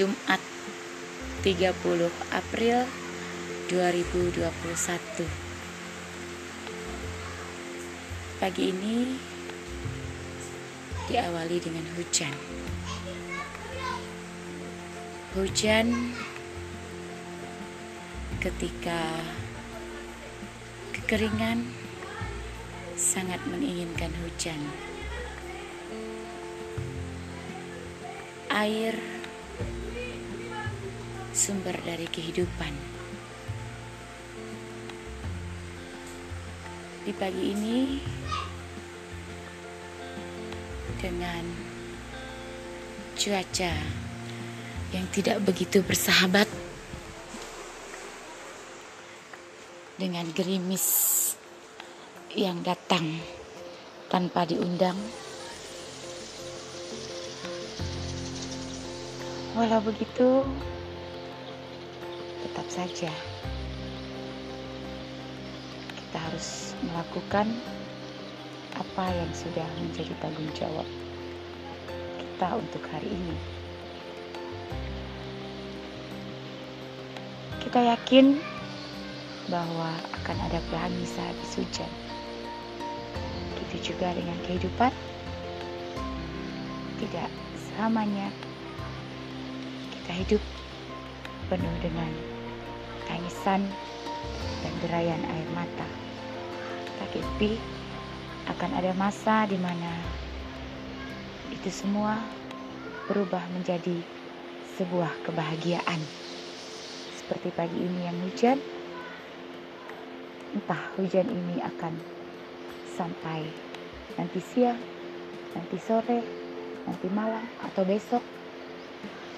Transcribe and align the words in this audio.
Jumat 0.00 0.40
30 1.44 1.76
April 2.32 2.88
2021 3.68 4.48
Pagi 8.40 8.72
ini 8.72 9.12
diawali 11.04 11.60
dengan 11.60 11.84
hujan. 12.00 12.32
Hujan 15.36 16.16
ketika 18.40 19.20
kekeringan 20.96 21.68
sangat 22.96 23.44
menginginkan 23.44 24.16
hujan. 24.24 24.64
Air 28.48 29.19
sumber 31.40 31.72
dari 31.80 32.04
kehidupan. 32.04 32.76
Di 37.08 37.16
pagi 37.16 37.56
ini, 37.56 37.96
dengan 41.00 41.44
cuaca 43.16 43.72
yang 44.92 45.06
tidak 45.08 45.40
begitu 45.48 45.80
bersahabat, 45.80 46.44
dengan 49.96 50.28
gerimis 50.36 50.84
yang 52.36 52.60
datang 52.60 53.16
tanpa 54.12 54.44
diundang. 54.44 55.00
Walau 59.56 59.80
begitu, 59.82 60.44
tetap 62.60 62.84
saja 62.84 63.12
kita 65.96 66.18
harus 66.20 66.76
melakukan 66.84 67.48
apa 68.76 69.04
yang 69.16 69.32
sudah 69.32 69.64
menjadi 69.80 70.12
tanggung 70.20 70.52
jawab 70.52 70.84
kita 72.20 72.60
untuk 72.60 72.84
hari 72.92 73.08
ini. 73.08 73.36
Kita 77.64 77.80
yakin 77.80 78.36
bahwa 79.48 79.96
akan 80.20 80.36
ada 80.52 80.60
pelangi 80.68 81.08
sehabis 81.08 81.64
hujan. 81.64 81.88
Begitu 83.56 83.96
juga 83.96 84.12
dengan 84.12 84.36
kehidupan. 84.44 84.92
Tidak 87.00 87.30
selamanya 87.56 88.28
kita 89.96 90.12
hidup 90.12 90.42
penuh 91.48 91.76
dengan 91.80 92.29
tangisan 93.10 93.66
dan 94.62 94.74
derayan 94.86 95.18
air 95.26 95.48
mata. 95.50 95.88
Tapi 97.02 97.58
akan 98.46 98.70
ada 98.78 98.94
masa 98.94 99.50
di 99.50 99.58
mana 99.58 99.98
itu 101.50 101.66
semua 101.74 102.22
berubah 103.10 103.42
menjadi 103.50 103.98
sebuah 104.78 105.10
kebahagiaan. 105.26 106.00
Seperti 107.18 107.50
pagi 107.50 107.78
ini 107.82 108.06
yang 108.06 108.18
hujan, 108.22 108.58
entah 110.54 110.82
hujan 110.94 111.26
ini 111.26 111.58
akan 111.58 111.94
sampai 112.94 113.42
nanti 114.14 114.38
siang, 114.38 114.78
nanti 115.58 115.76
sore, 115.82 116.22
nanti 116.86 117.06
malam, 117.10 117.42
atau 117.66 117.82
besok. 117.82 118.22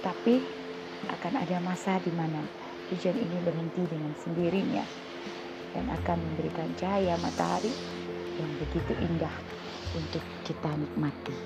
Tapi 0.00 0.40
akan 1.08 1.34
ada 1.44 1.56
masa 1.60 2.00
di 2.00 2.12
mana 2.12 2.67
hujan 2.88 3.16
ini 3.20 3.36
berhenti 3.44 3.84
dengan 3.84 4.12
sendirinya 4.16 4.84
dan 5.76 5.92
akan 5.92 6.18
memberikan 6.24 6.72
cahaya 6.74 7.20
matahari 7.20 7.72
yang 8.40 8.52
begitu 8.56 8.92
indah 9.04 9.34
untuk 9.92 10.24
kita 10.44 10.72
nikmati. 10.76 11.36